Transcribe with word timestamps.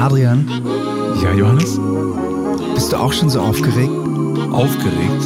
Adrian, 0.00 0.48
Ja, 1.22 1.32
Johannes? 1.34 1.78
bist 2.74 2.90
du 2.90 2.96
auch 2.96 3.12
schon 3.12 3.28
so 3.28 3.40
aufgeregt? 3.40 3.90
Aufgeregt? 4.50 5.24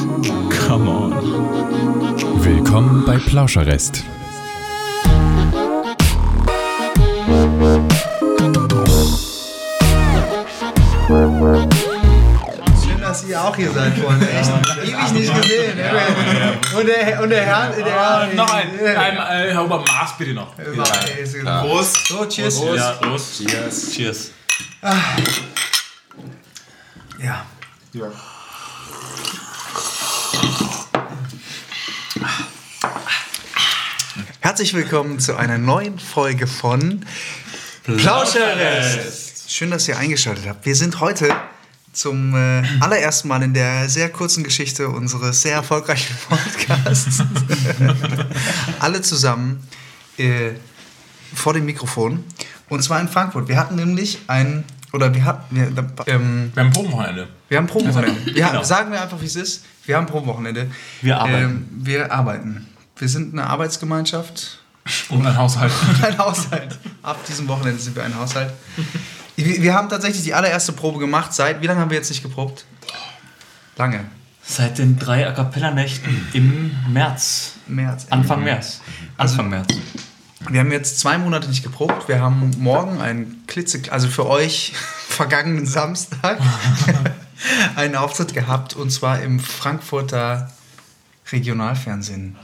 Come 0.66 0.90
on. 0.90 2.44
Willkommen 2.44 3.04
bei 3.06 3.18
Plauscherrest. 3.18 4.02
Schön, 12.84 13.00
dass 13.00 13.24
ihr 13.24 13.40
auch 13.42 13.56
hier 13.56 13.70
seid, 13.70 13.96
Freunde. 13.98 14.28
Echt 14.28 14.50
ewig 14.82 15.12
nicht 15.12 15.34
gesehen. 15.42 15.78
Und 16.76 16.86
der, 16.88 17.22
und 17.22 17.30
der 17.30 17.42
Herr. 17.44 17.70
Der 17.70 17.84
Herr 17.86 18.34
noch 18.34 18.52
ein, 18.52 18.68
ein, 18.96 19.18
ein 19.18 19.56
Hauber 19.56 19.78
Maß 19.78 20.18
bitte 20.18 20.34
noch. 20.34 20.48
Prost. 21.62 22.08
So, 22.08 22.26
cheers. 22.26 22.60
Ja, 22.74 22.94
los. 23.02 23.38
Cheers. 23.38 23.92
Cheers. 23.92 24.30
Ja. 27.92 28.12
Herzlich 34.40 34.74
willkommen 34.74 35.18
zu 35.18 35.34
einer 35.36 35.58
neuen 35.58 35.98
Folge 35.98 36.46
von 36.46 37.04
Plauscherrest. 37.82 39.50
Schön, 39.50 39.72
dass 39.72 39.88
ihr 39.88 39.98
eingeschaltet 39.98 40.46
habt. 40.46 40.64
Wir 40.66 40.76
sind 40.76 41.00
heute 41.00 41.34
zum 41.92 42.36
äh, 42.36 42.62
allerersten 42.80 43.26
Mal 43.28 43.42
in 43.42 43.54
der 43.54 43.88
sehr 43.88 44.10
kurzen 44.10 44.44
Geschichte 44.44 44.88
unseres 44.88 45.42
sehr 45.42 45.54
erfolgreichen 45.54 46.16
Podcasts 46.28 47.24
alle 48.78 49.02
zusammen 49.02 49.66
äh, 50.16 50.52
vor 51.34 51.54
dem 51.54 51.64
Mikrofon. 51.64 52.24
Und 52.68 52.82
zwar 52.82 53.00
in 53.00 53.08
Frankfurt. 53.08 53.48
Wir 53.48 53.56
hatten 53.56 53.76
nämlich 53.76 54.18
ein, 54.26 54.64
oder 54.92 55.14
wir 55.14 55.24
hatten, 55.24 55.54
wir, 55.56 55.66
ähm, 56.06 56.50
Wir 56.54 56.62
haben 56.64 56.70
Probenwochenende. 56.72 57.28
wir 57.48 57.58
haben 57.58 57.66
Probenwochenende. 57.66 58.34
Wir 58.34 58.44
haben, 58.46 58.52
Genau. 58.52 58.64
sagen 58.64 58.90
wir 58.92 59.02
einfach, 59.02 59.20
wie 59.20 59.26
es 59.26 59.36
ist. 59.36 59.64
Wir 59.86 59.96
haben 59.96 60.06
Probenwochenende. 60.06 60.70
Wir 61.02 61.18
arbeiten. 61.18 61.44
Ähm, 61.44 61.68
wir 61.84 62.10
arbeiten. 62.12 62.68
Wir 62.96 63.08
sind 63.08 63.32
eine 63.34 63.46
Arbeitsgemeinschaft 63.46 64.60
Und 65.08 65.26
ein 65.26 65.36
Haushalt. 65.36 65.72
und 65.88 66.04
ein 66.04 66.16
Haushalt. 66.18 66.78
Ab 67.02 67.24
diesem 67.26 67.48
Wochenende 67.48 67.80
sind 67.80 67.96
wir 67.96 68.04
ein 68.04 68.14
Haushalt. 68.16 68.52
Wir, 69.36 69.62
wir 69.62 69.74
haben 69.74 69.88
tatsächlich 69.88 70.22
die 70.22 70.32
allererste 70.34 70.72
Probe 70.72 70.98
gemacht. 71.00 71.34
Seit, 71.34 71.60
wie 71.60 71.66
lange 71.66 71.80
haben 71.80 71.90
wir 71.90 71.96
jetzt 71.98 72.08
nicht 72.10 72.22
geprobt? 72.22 72.64
Lange. 73.76 74.00
Seit 74.46 74.78
den 74.78 74.98
drei 74.98 75.26
A 75.26 75.32
Cappella-Nächten 75.32 76.28
im 76.34 76.70
März. 76.92 77.54
März. 77.66 78.06
Anfang 78.10 78.44
März. 78.44 78.80
Anfang 79.16 79.48
März. 79.50 79.66
Wir 80.50 80.60
haben 80.60 80.72
jetzt 80.72 81.00
zwei 81.00 81.16
Monate 81.16 81.48
nicht 81.48 81.62
geprobt. 81.62 82.08
Wir 82.08 82.20
haben 82.20 82.50
morgen 82.58 83.00
einen 83.00 83.44
klitze, 83.46 83.80
also 83.90 84.08
für 84.08 84.26
euch 84.26 84.72
vergangenen 85.08 85.66
Samstag 85.66 86.38
einen 87.76 87.96
Auftritt 87.96 88.34
gehabt 88.34 88.74
und 88.76 88.90
zwar 88.90 89.22
im 89.22 89.40
Frankfurter 89.40 90.52
Regionalfernsehen. 91.32 92.36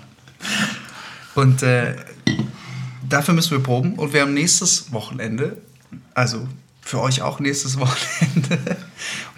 Und 1.34 1.62
äh, 1.62 1.96
dafür 3.08 3.34
müssen 3.34 3.52
wir 3.52 3.62
proben 3.62 3.94
und 3.94 4.12
wir 4.14 4.22
haben 4.22 4.34
nächstes 4.34 4.92
Wochenende, 4.92 5.58
also 6.14 6.48
für 6.80 7.00
euch 7.00 7.22
auch 7.22 7.38
nächstes 7.38 7.78
Wochenende, 7.78 8.76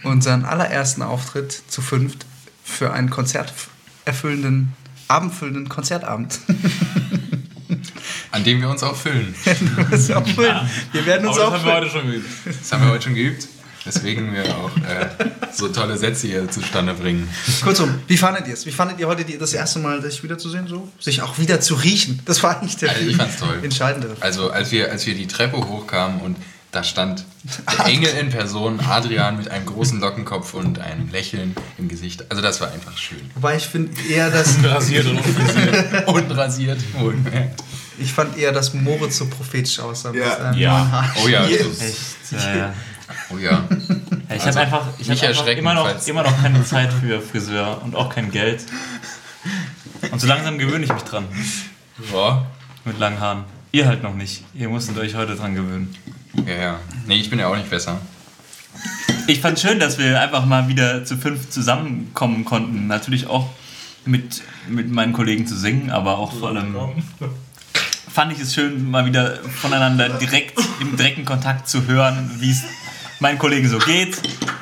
unseren 0.05 0.45
allerersten 0.45 1.03
Auftritt 1.03 1.63
zu 1.69 1.83
fünft 1.83 2.27
für 2.65 2.93
einen 2.93 3.11
konzerterfüllenden, 3.11 4.73
abendfüllenden 5.09 5.69
Konzertabend. 5.69 6.39
An 8.43 8.47
dem 8.47 8.61
wir 8.61 8.69
uns 8.71 8.83
auch 8.83 8.97
füllen. 8.97 9.33
Das 9.91 10.01
ist 10.01 10.13
auch 10.13 10.27
schön. 10.27 10.53
Wir 10.91 11.07
werden 11.07 11.29
uns 11.29 11.39
Aber 11.39 11.53
das 11.53 11.55
auch 11.55 11.59
haben 11.61 11.65
wir 11.65 11.75
heute 11.77 11.91
schon 11.91 12.07
geübt. 12.11 12.29
Das 12.45 12.73
haben 12.73 12.85
wir 12.85 12.91
heute 12.91 13.05
schon 13.05 13.15
geübt. 13.15 13.47
Weswegen 13.85 14.33
wir 14.33 14.45
auch 14.57 14.77
äh, 14.79 15.09
so 15.53 15.69
tolle 15.69 15.97
Sätze 15.97 16.27
hier 16.27 16.51
zustande 16.51 16.95
bringen. 16.95 17.29
Kurzum, 17.63 18.01
wie 18.09 18.17
fandet 18.17 18.49
ihr 18.49 18.55
es? 18.55 18.67
Wie 18.67 18.73
fandet 18.73 18.99
ihr 18.99 19.07
heute 19.07 19.25
die, 19.25 19.39
das 19.39 19.55
erste 19.55 19.79
Mal, 19.79 20.03
sich 20.03 20.25
wiederzusehen? 20.25 20.67
So? 20.67 20.89
Sich 20.99 21.23
auch 21.23 21.39
wieder 21.39 21.61
zu 21.61 21.75
riechen? 21.75 22.21
Das 22.25 22.43
war 22.43 22.59
eigentlich 22.59 22.77
der 22.79 22.91
Also 22.91 23.07
ich 23.07 23.17
fand's 23.17 23.37
toll. 23.37 23.61
entscheidende. 23.63 24.17
Also 24.19 24.51
als 24.51 24.73
wir, 24.73 24.91
als 24.91 25.07
wir 25.07 25.15
die 25.15 25.29
Treppe 25.29 25.59
hochkamen 25.59 26.21
und 26.21 26.37
da 26.73 26.83
stand 26.83 27.25
der 27.79 27.87
Engel 27.87 28.11
in 28.19 28.31
Person, 28.31 28.81
Adrian 28.81 29.37
mit 29.37 29.51
einem 29.51 29.67
großen 29.67 30.01
Lockenkopf 30.01 30.55
und 30.55 30.79
einem 30.81 31.11
Lächeln 31.11 31.55
im 31.79 31.89
Gesicht. 31.89 32.25
Also 32.29 32.43
das 32.43 32.61
war 32.61 32.73
einfach 32.73 32.97
schön. 32.97 33.21
Wobei 33.35 33.57
ich 33.57 33.67
finde 33.67 33.93
eher, 34.09 34.31
dass 34.31 34.63
Rasiert 34.65 35.07
und 35.07 35.21
frisiert. 35.21 36.09
Und 36.09 36.31
rasiert, 36.37 36.81
wohlgemerkt. 36.99 37.63
Ich 37.99 38.13
fand 38.13 38.37
eher, 38.39 38.53
dass 38.53 38.75
Moritz 38.75 39.19
so 39.19 39.27
prophetisch 39.29 39.79
aussah. 39.81 40.13
mit 40.13 40.21
Ja. 40.23 40.37
seinen 40.37 40.59
Ja. 40.59 40.91
Haaren. 40.91 41.11
Oh 41.25 41.29
ja, 41.29 41.45
Echt? 41.47 41.63
Ja, 42.33 42.57
ja. 42.57 42.75
oh 43.31 43.39
ja. 43.39 43.65
Ich 44.29 44.43
Also, 44.43 44.47
habe 44.47 44.61
einfach, 44.61 44.87
ich 44.99 45.11
hab 45.11 45.23
einfach 45.23 45.47
immer, 45.47 45.75
noch, 45.75 46.07
immer 46.07 46.23
noch 46.23 46.43
keine 46.43 46.65
Zeit 46.65 46.91
für 46.93 47.21
Friseur 47.21 47.83
und 47.85 47.95
auch 47.95 48.09
kein 48.09 48.31
Geld. 48.31 48.65
Und 50.11 50.21
so 50.21 50.27
langsam 50.27 50.59
gewöhne 50.59 50.85
ich 50.85 50.93
mich 50.93 51.03
dran. 51.03 51.25
Boah. 52.11 52.47
Mit 52.85 52.99
langen 52.99 53.21
Haaren. 53.21 53.45
Ihr 53.71 53.87
halt 53.87 54.03
noch 54.03 54.15
nicht. 54.15 54.43
Ihr 54.55 54.69
musstet 54.69 54.99
euch 54.99 55.15
heute 55.15 55.37
dran 55.37 55.55
gewöhnen. 55.55 55.95
Ja, 56.47 56.55
ja. 56.55 56.81
Nee, 57.07 57.17
ich 57.17 57.31
bin 57.31 57.39
ja 57.39 57.47
auch 57.49 57.57
nicht 57.57 57.71
besser. 57.71 58.01
Ich 59.27 59.41
fand 59.41 59.61
schön, 59.61 59.79
dass 59.79 59.99
wir 59.99 60.21
einfach 60.21 60.45
mal 60.47 60.67
wieder 60.69 61.05
zu 61.05 61.17
fünf 61.17 61.51
zusammenkommen 61.51 62.45
konnten. 62.45 62.87
Natürlich 62.87 63.27
auch 63.29 63.51
mit, 64.05 64.43
mit 64.69 64.91
meinen 64.91 65.13
Kollegen 65.13 65.47
zu 65.47 65.57
singen, 65.57 65.91
aber 65.91 66.19
auch 66.19 66.33
vor 66.33 66.49
allem 66.49 66.75
fand 68.13 68.33
ich 68.33 68.41
es 68.41 68.55
schön, 68.55 68.91
mal 68.91 69.07
wieder 69.07 69.39
voneinander 69.61 70.11
direkt 70.11 70.59
im 70.81 70.97
direkten 70.97 71.25
Kontakt 71.25 71.69
zu 71.69 71.87
hören, 71.87 72.31
wie 72.39 72.51
es 72.51 72.63
meinen 73.21 73.39
Kollegen 73.39 73.69
so 73.69 73.79
geht. 73.79 74.21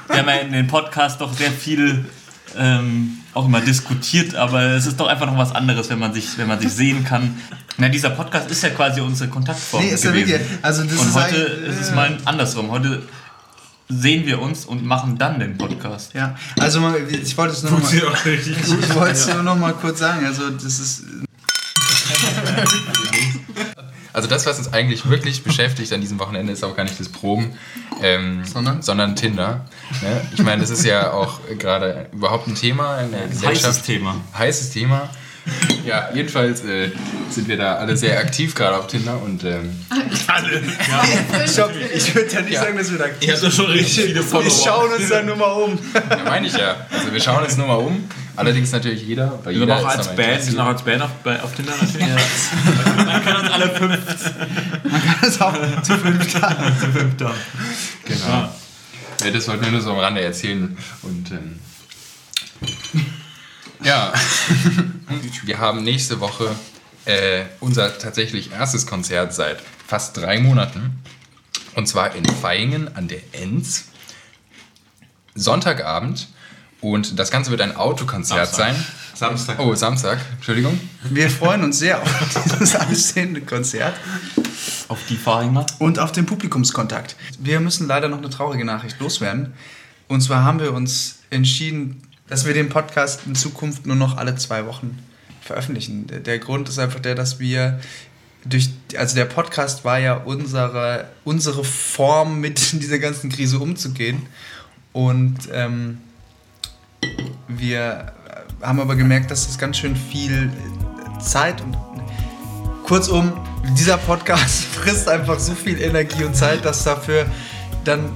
Wir 0.08 0.18
haben 0.18 0.28
ja 0.28 0.36
in 0.36 0.52
den 0.52 0.66
Podcast 0.68 1.20
doch 1.20 1.32
sehr 1.32 1.50
viel 1.50 2.04
ähm, 2.56 3.18
auch 3.34 3.46
immer 3.46 3.60
diskutiert, 3.60 4.34
aber 4.34 4.62
es 4.62 4.86
ist 4.86 4.98
doch 5.00 5.08
einfach 5.08 5.26
noch 5.26 5.38
was 5.38 5.52
anderes, 5.52 5.90
wenn 5.90 5.98
man 5.98 6.12
sich, 6.12 6.36
wenn 6.38 6.46
man 6.46 6.60
sich 6.60 6.72
sehen 6.72 7.04
kann. 7.04 7.40
Na, 7.76 7.88
dieser 7.88 8.10
Podcast 8.10 8.50
ist 8.50 8.62
ja 8.62 8.70
quasi 8.70 9.00
unsere 9.00 9.30
Kontaktform. 9.30 9.82
Nee, 9.84 9.90
ist 9.90 10.04
ja 10.04 10.10
gewesen. 10.10 10.28
wirklich. 10.28 10.48
Also 10.62 10.84
das 10.84 10.98
Und 10.98 11.08
ist 11.08 11.14
heute 11.14 11.36
ist 11.36 11.80
es 11.80 11.92
mal 11.92 12.18
andersrum. 12.24 12.70
Heute 12.70 13.02
sehen 13.88 14.26
wir 14.26 14.40
uns 14.40 14.64
und 14.64 14.84
machen 14.84 15.18
dann 15.18 15.40
den 15.40 15.58
Podcast. 15.58 16.14
Ja, 16.14 16.36
also 16.58 16.80
ich 17.08 17.36
wollte 17.36 17.54
es 17.54 17.62
nur 17.62 17.72
noch 17.72 17.78
mal, 17.78 17.86
Funktioniert 17.86 18.16
auch 18.16 18.24
richtig 18.24 18.56
ich, 18.60 18.66
gut. 18.66 18.78
ich 18.84 18.94
wollte 18.94 19.12
es 19.12 19.26
nur 19.26 19.42
noch 19.42 19.56
mal 19.56 19.72
kurz 19.72 19.98
sagen. 19.98 20.24
Also 20.26 20.50
das 20.50 20.78
ist 20.78 21.04
Also 24.12 24.28
das, 24.28 24.44
was 24.44 24.58
uns 24.58 24.72
eigentlich 24.72 25.08
wirklich 25.08 25.44
beschäftigt 25.44 25.92
an 25.92 26.00
diesem 26.00 26.18
Wochenende, 26.18 26.52
ist 26.52 26.64
auch 26.64 26.76
gar 26.76 26.82
nicht 26.82 26.98
das 26.98 27.08
Proben, 27.08 27.52
ähm, 28.02 28.42
Sondern? 28.44 29.14
Tinder. 29.14 29.64
Ne? 30.02 30.20
Ich 30.34 30.42
meine, 30.42 30.60
das 30.62 30.70
ist 30.70 30.84
ja 30.84 31.12
auch 31.12 31.38
gerade 31.58 32.08
überhaupt 32.12 32.48
ein 32.48 32.56
Thema 32.56 32.98
in 33.02 33.12
der 33.12 33.28
Gesellschaft. 33.28 33.66
Heißes 33.66 33.82
Thema. 33.84 34.16
Heißes 34.36 34.70
Thema. 34.70 35.08
Ja, 35.86 36.08
jedenfalls 36.12 36.64
äh, 36.64 36.90
sind 37.30 37.46
wir 37.48 37.56
da 37.56 37.76
alle 37.76 37.96
sehr 37.96 38.18
aktiv 38.18 38.54
gerade 38.56 38.76
auf 38.76 38.88
Tinder 38.88 39.16
und 39.22 39.42
ähm, 39.44 39.78
Alle. 40.26 40.60
Ja. 40.60 41.46
Stopp, 41.46 41.70
ich 41.94 42.14
würde 42.14 42.32
ja 42.34 42.40
nicht 42.42 42.52
Ja. 42.54 42.62
sagen, 42.62 42.76
dass 42.76 42.90
wir 42.90 42.98
da 42.98 43.04
Ihr 43.20 43.32
habt 43.32 43.42
ja 43.44 43.50
schon 43.50 43.66
richtig 43.66 44.04
viele 44.06 44.14
Wir 44.16 44.22
Follower. 44.24 44.50
schauen 44.50 44.92
uns 44.92 45.08
dann 45.08 45.24
nur 45.26 45.36
mal 45.36 45.52
um. 45.52 45.78
ja, 45.94 46.24
meine 46.24 46.46
ich 46.48 46.52
ja. 46.54 46.84
Also 46.90 47.12
wir 47.12 47.20
schauen 47.20 47.44
uns 47.44 47.56
nur 47.56 47.66
mal 47.68 47.76
um. 47.76 48.04
Allerdings 48.40 48.72
natürlich 48.72 49.02
jeder. 49.02 49.26
Bei 49.44 49.50
Wir 49.50 49.58
sind 49.58 49.68
jeder 49.68 49.78
auch 49.78 49.86
als 49.86 50.16
Band, 50.16 50.42
sind 50.42 50.58
auch 50.58 50.66
als 50.66 50.82
Band 50.82 51.02
auf, 51.02 51.10
bei, 51.22 51.42
auf 51.42 51.54
Tinder 51.54 51.72
natürlich. 51.78 52.08
Man 52.96 53.24
kann 53.24 53.36
uns 53.36 53.50
alle 53.50 53.68
fünf 53.68 53.98
Das 55.20 55.28
ist 55.28 55.42
auch 55.42 55.82
zu 55.82 55.98
fünf 55.98 56.32
da. 56.32 56.48
zu 56.80 56.86
fünf 56.90 57.16
da. 57.18 57.34
Genau. 58.06 58.48
Ja, 59.22 59.30
das 59.30 59.46
wollten 59.46 59.64
wir 59.64 59.72
nur 59.72 59.82
so 59.82 59.90
am 59.90 59.98
Rande 59.98 60.22
erzählen. 60.22 60.76
Und 61.02 61.30
ähm, 61.30 61.58
ja, 63.82 64.12
wir 65.44 65.58
haben 65.58 65.82
nächste 65.84 66.20
Woche 66.20 66.54
äh, 67.04 67.44
unser 67.60 67.98
tatsächlich 67.98 68.52
erstes 68.52 68.86
Konzert 68.86 69.34
seit 69.34 69.58
fast 69.86 70.16
drei 70.16 70.40
Monaten. 70.40 70.98
Und 71.74 71.86
zwar 71.86 72.14
in 72.14 72.24
Vaihingen 72.42 72.96
an 72.96 73.06
der 73.06 73.20
Enz. 73.32 73.88
Sonntagabend. 75.34 76.28
Und 76.80 77.18
das 77.18 77.30
Ganze 77.30 77.50
wird 77.50 77.60
ein 77.60 77.76
Autokonzert 77.76 78.46
Samstag. 78.54 78.74
sein. 78.74 78.84
Samstag. 79.14 79.58
Oh, 79.58 79.74
Samstag, 79.74 80.18
Entschuldigung. 80.36 80.80
Wir 81.10 81.28
freuen 81.28 81.62
uns 81.64 81.78
sehr 81.78 82.00
auf 82.00 82.08
dieses 82.54 82.74
anstehende 82.74 83.42
Konzert 83.42 83.94
Auf 84.88 84.98
die 85.10 85.16
Fahrringer. 85.16 85.66
und 85.78 85.98
auf 85.98 86.12
den 86.12 86.24
Publikumskontakt. 86.24 87.16
Wir 87.38 87.60
müssen 87.60 87.86
leider 87.86 88.08
noch 88.08 88.18
eine 88.18 88.30
traurige 88.30 88.64
Nachricht 88.64 88.98
loswerden. 88.98 89.52
Und 90.08 90.22
zwar 90.22 90.42
haben 90.44 90.58
wir 90.60 90.72
uns 90.72 91.18
entschieden, 91.28 92.02
dass 92.28 92.46
wir 92.46 92.54
den 92.54 92.70
Podcast 92.70 93.20
in 93.26 93.34
Zukunft 93.34 93.84
nur 93.86 93.96
noch 93.96 94.16
alle 94.16 94.36
zwei 94.36 94.64
Wochen 94.66 94.98
veröffentlichen. 95.42 96.06
Der- 96.06 96.20
Der 96.20 96.38
Grund 96.38 96.68
ist 96.70 96.78
einfach 96.78 97.00
der, 97.00 97.14
dass 97.14 97.38
wir 97.40 97.78
durch, 98.46 98.70
also 98.96 99.16
der 99.16 99.26
Podcast 99.26 99.84
war 99.84 99.98
ja 99.98 100.14
unsere, 100.14 101.08
unsere 101.24 101.62
Form, 101.62 102.40
mit 102.40 102.72
dieser 102.80 102.98
ganzen 102.98 103.28
Krise 103.30 103.58
umzugehen. 103.58 104.22
Und 104.92 105.36
ähm, 105.52 105.98
wir 107.58 108.12
haben 108.62 108.80
aber 108.80 108.96
gemerkt, 108.96 109.30
dass 109.30 109.46
das 109.46 109.58
ganz 109.58 109.78
schön 109.78 109.96
viel 109.96 110.52
Zeit 111.20 111.60
und 111.60 111.76
kurzum, 112.84 113.32
dieser 113.78 113.96
Podcast 113.98 114.64
frisst 114.74 115.08
einfach 115.08 115.38
so 115.38 115.52
viel 115.54 115.80
Energie 115.80 116.24
und 116.24 116.34
Zeit, 116.34 116.64
dass 116.64 116.84
dafür 116.84 117.26
dann 117.84 118.10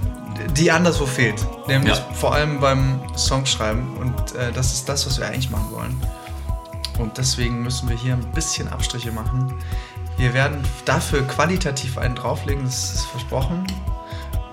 die 0.56 0.70
anderswo 0.70 1.06
fehlt. 1.06 1.46
Nämlich 1.68 1.96
Ja. 1.96 2.04
vor 2.14 2.34
allem 2.34 2.60
beim 2.60 3.00
Songschreiben. 3.16 3.96
Und 3.96 4.34
äh, 4.34 4.52
das 4.52 4.72
ist 4.72 4.88
das, 4.88 5.06
was 5.06 5.18
wir 5.18 5.26
eigentlich 5.26 5.50
machen 5.50 5.70
wollen. 5.70 6.02
Und 6.98 7.18
deswegen 7.18 7.62
müssen 7.62 7.88
wir 7.88 7.96
hier 7.96 8.14
ein 8.14 8.32
bisschen 8.32 8.68
Abstriche 8.68 9.10
machen. 9.12 9.54
Wir 10.16 10.32
werden 10.34 10.58
dafür 10.84 11.26
qualitativ 11.26 11.98
einen 11.98 12.14
drauflegen, 12.14 12.64
das 12.64 12.94
ist 12.94 13.06
versprochen. 13.06 13.66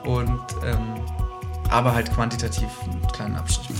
Und 0.03 0.39
ähm, 0.65 0.95
aber 1.69 1.93
halt 1.93 2.13
quantitativ 2.13 2.67
einen 2.83 3.07
kleinen 3.11 3.35
Abstrich 3.37 3.70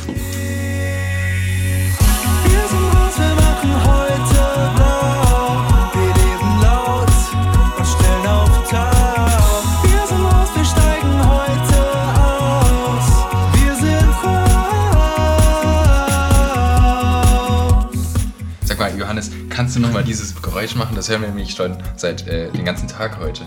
nochmal 19.82 20.04
dieses 20.04 20.40
Geräusch 20.42 20.76
machen? 20.76 20.96
Das 20.96 21.10
hören 21.10 21.22
wir 21.22 21.30
nämlich 21.30 21.52
schon 21.52 21.78
seit 21.98 22.28
äh, 22.28 22.52
den 22.52 22.66
ganzen 22.66 22.88
Tag 22.88 23.20
heute. 23.20 23.44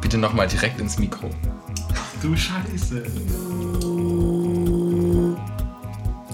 Bitte 0.00 0.18
nochmal 0.18 0.46
direkt 0.46 0.80
ins 0.80 0.98
Mikro. 0.98 1.30
Du 2.20 2.36
Scheiße. 2.36 3.02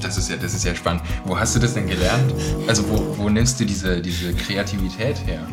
Das 0.03 0.17
ist 0.17 0.31
ja, 0.31 0.37
das 0.37 0.55
ist 0.55 0.65
ja 0.65 0.75
spannend. 0.75 1.03
Wo 1.25 1.39
hast 1.39 1.55
du 1.55 1.61
das 1.61 1.75
denn 1.75 1.87
gelernt? 1.87 2.33
Also 2.67 2.89
wo, 2.89 3.19
wo 3.19 3.29
nimmst 3.29 3.61
du 3.61 3.65
diese, 3.65 4.01
diese 4.01 4.35
Kreativität 4.35 5.27
her? 5.27 5.47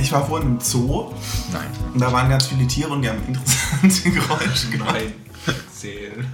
Ich 0.00 0.12
war 0.12 0.26
vorhin 0.26 0.50
im 0.50 0.60
Zoo 0.60 1.12
Nein. 1.52 1.66
und 1.94 2.00
da 2.00 2.12
waren 2.12 2.28
ganz 2.28 2.46
viele 2.46 2.66
Tiere 2.66 2.90
und 2.90 3.02
die 3.02 3.08
haben 3.08 3.18
interessante 3.26 4.10
Geräusche 4.10 4.68
gemacht. 4.68 4.94
Nein. 4.94 5.12
Erzähl. 5.46 6.24